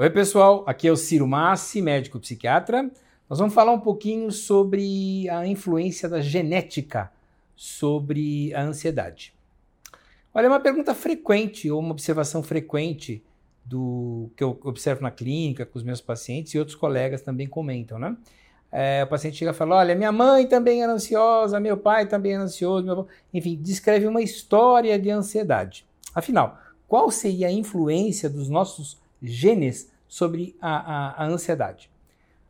[0.00, 0.62] Oi, pessoal.
[0.64, 2.88] Aqui é o Ciro Massi, médico psiquiatra.
[3.28, 7.10] Nós vamos falar um pouquinho sobre a influência da genética
[7.56, 9.34] sobre a ansiedade.
[10.32, 13.24] Olha, é uma pergunta frequente ou uma observação frequente
[13.64, 17.98] do que eu observo na clínica com os meus pacientes e outros colegas também comentam,
[17.98, 18.16] né?
[18.70, 22.34] É, o paciente chega e fala: Olha, minha mãe também era ansiosa, meu pai também
[22.34, 25.84] era ansioso, meu enfim, descreve uma história de ansiedade.
[26.14, 26.56] Afinal,
[26.86, 31.90] qual seria a influência dos nossos genes sobre a, a, a ansiedade?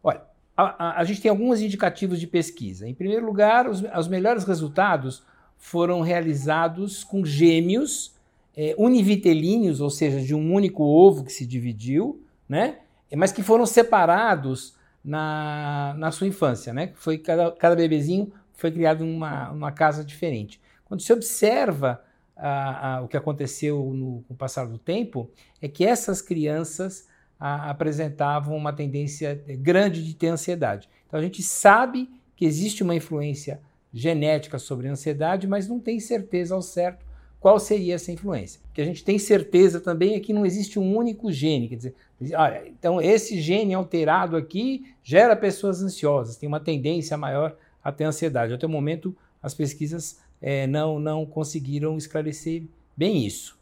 [0.02, 0.22] Olha,
[0.56, 2.88] a, a, gente tem alguns indicativos de pesquisa.
[2.88, 5.22] Em primeiro lugar, os, os melhores resultados
[5.56, 8.14] foram realizados com gêmeos
[8.56, 12.78] é, univitelíneos, ou seja, de um único ovo que se dividiu, né?
[13.16, 16.72] mas que foram separados na, na sua infância.
[16.72, 16.92] Né?
[16.94, 20.60] Foi cada, cada bebezinho foi criado numa, numa casa diferente.
[20.84, 22.02] Quando se observa
[22.38, 25.28] a, a, o que aconteceu no, com o passar do tempo
[25.60, 30.88] é que essas crianças a, apresentavam uma tendência grande de ter ansiedade.
[31.06, 33.60] Então a gente sabe que existe uma influência
[33.92, 37.04] genética sobre a ansiedade, mas não tem certeza ao certo
[37.40, 38.60] qual seria essa influência.
[38.70, 41.76] O que a gente tem certeza também é que não existe um único gene, quer
[41.76, 41.94] dizer,
[42.36, 48.04] olha, então esse gene alterado aqui gera pessoas ansiosas, tem uma tendência maior a ter
[48.04, 48.52] ansiedade.
[48.52, 52.64] Até o momento as pesquisas é, não, não conseguiram esclarecer
[52.96, 53.58] bem isso.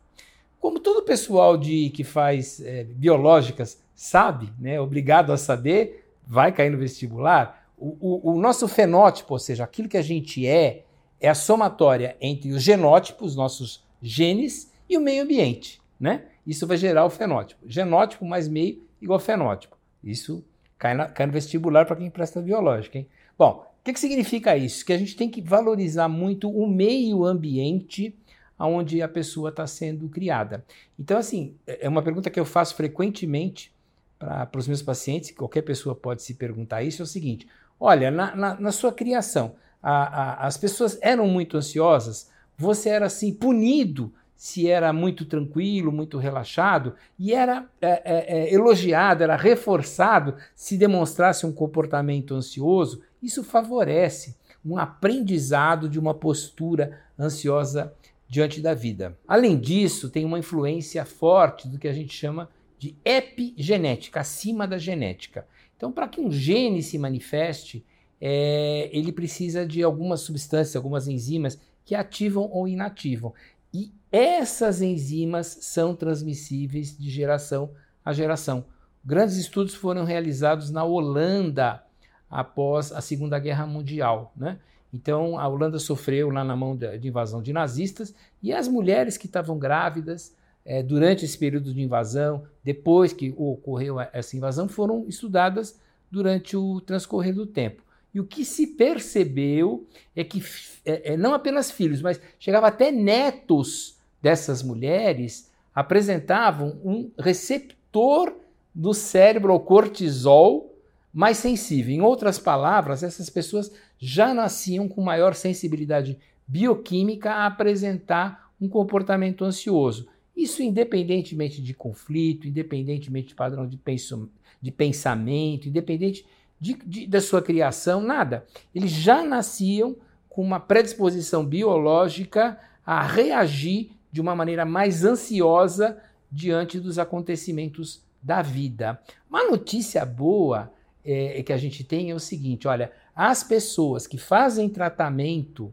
[0.60, 6.70] Como todo pessoal de, que faz é, biológicas sabe, né, obrigado a saber, vai cair
[6.70, 10.84] no vestibular, o, o, o nosso fenótipo, ou seja, aquilo que a gente é,
[11.20, 15.80] é a somatória entre os genótipos, nossos genes, e o meio ambiente.
[15.98, 16.24] Né?
[16.46, 17.60] Isso vai gerar o fenótipo.
[17.66, 19.76] Genótipo mais meio igual fenótipo.
[20.02, 20.44] Isso
[20.78, 22.98] cai, na, cai no vestibular para quem presta biológica.
[22.98, 23.08] Hein?
[23.36, 24.84] Bom, que, que significa isso?
[24.84, 28.14] Que a gente tem que valorizar muito o meio ambiente
[28.58, 30.64] onde a pessoa está sendo criada.
[30.98, 33.72] Então, assim, é, é uma pergunta que eu faço frequentemente
[34.18, 37.46] para os meus pacientes, qualquer pessoa pode se perguntar isso, é o seguinte:
[37.78, 43.06] olha, na, na, na sua criação, a, a, as pessoas eram muito ansiosas, você era
[43.06, 49.36] assim punido se era muito tranquilo, muito relaxado, e era é, é, é, elogiado, era
[49.36, 57.94] reforçado se demonstrasse um comportamento ansioso, isso favorece um aprendizado de uma postura ansiosa
[58.28, 59.16] diante da vida.
[59.26, 62.48] Além disso, tem uma influência forte do que a gente chama
[62.78, 65.46] de epigenética, acima da genética.
[65.76, 67.84] Então, para que um gene se manifeste,
[68.20, 73.32] é, ele precisa de algumas substâncias, algumas enzimas que ativam ou inativam.
[73.72, 77.70] E essas enzimas são transmissíveis de geração
[78.04, 78.64] a geração.
[79.04, 81.85] Grandes estudos foram realizados na Holanda
[82.30, 84.32] após a Segunda Guerra Mundial.
[84.36, 84.58] Né?
[84.92, 89.26] Então, a Holanda sofreu lá na mão de, invasão de nazistas e as mulheres que
[89.26, 90.34] estavam grávidas
[90.64, 95.78] é, durante esse período de invasão, depois que ocorreu essa invasão, foram estudadas
[96.10, 97.82] durante o transcorrer do tempo.
[98.12, 100.42] E o que se percebeu é que
[100.84, 108.34] é, é, não apenas filhos, mas chegava até netos dessas mulheres apresentavam um receptor
[108.74, 110.75] do cérebro ao cortisol
[111.16, 111.94] mais sensível.
[111.94, 119.42] Em outras palavras, essas pessoas já nasciam com maior sensibilidade bioquímica a apresentar um comportamento
[119.42, 120.06] ansioso.
[120.36, 126.26] Isso independentemente de conflito, independentemente de padrão de, penso, de pensamento, independente
[126.60, 128.44] de, de, da sua criação, nada.
[128.74, 129.96] Eles já nasciam
[130.28, 135.96] com uma predisposição biológica a reagir de uma maneira mais ansiosa
[136.30, 139.00] diante dos acontecimentos da vida.
[139.30, 140.75] Uma notícia boa
[141.06, 145.72] é, que a gente tem é o seguinte: olha, as pessoas que fazem tratamento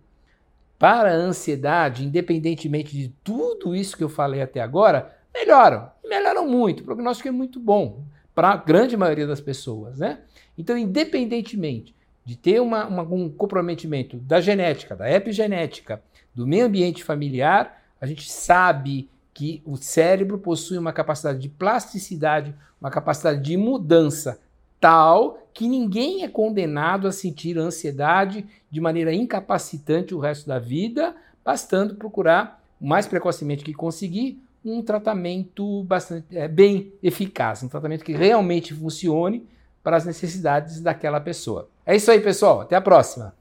[0.78, 5.90] para a ansiedade, independentemente de tudo isso que eu falei até agora, melhoram.
[6.04, 6.82] Melhoram muito.
[6.82, 8.04] O prognóstico é muito bom
[8.36, 10.00] para a grande maioria das pessoas.
[10.00, 10.20] Né?
[10.58, 11.96] Então, independentemente
[12.26, 16.02] de ter uma, uma, um comprometimento da genética, da epigenética,
[16.34, 22.56] do meio ambiente familiar, a gente sabe que o cérebro possui uma capacidade de plasticidade,
[22.80, 24.40] uma capacidade de mudança
[24.84, 31.16] tal que ninguém é condenado a sentir ansiedade de maneira incapacitante o resto da vida,
[31.42, 38.04] bastando procurar o mais precocemente que conseguir um tratamento bastante é, bem eficaz, um tratamento
[38.04, 39.48] que realmente funcione
[39.82, 41.70] para as necessidades daquela pessoa.
[41.86, 42.60] É isso aí, pessoal.
[42.60, 43.34] Até a próxima.